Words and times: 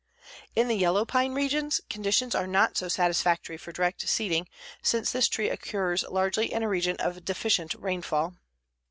In 0.55 0.67
the 0.67 0.73
yellow 0.75 1.05
pine 1.05 1.35
regions 1.35 1.79
conditions 1.87 2.33
are 2.33 2.47
not 2.47 2.75
so 2.75 2.87
satisfactory 2.87 3.55
for 3.55 3.71
direct 3.71 4.01
seeding, 4.09 4.47
since 4.81 5.11
this 5.11 5.29
tree 5.29 5.47
occurs 5.51 6.01
largely 6.09 6.51
in 6.51 6.63
a 6.63 6.67
region 6.67 6.95
of 6.95 7.23
deficient 7.23 7.75
rainfall. 7.75 8.33